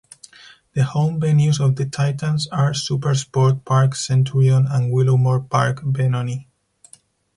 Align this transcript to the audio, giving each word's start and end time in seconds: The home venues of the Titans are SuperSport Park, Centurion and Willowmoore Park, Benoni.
The 0.73 0.83
home 0.83 1.21
venues 1.21 1.63
of 1.63 1.75
the 1.75 1.85
Titans 1.85 2.47
are 2.47 2.71
SuperSport 2.71 3.63
Park, 3.65 3.93
Centurion 3.93 4.65
and 4.67 4.91
Willowmoore 4.91 5.47
Park, 5.47 5.81
Benoni. 5.85 6.47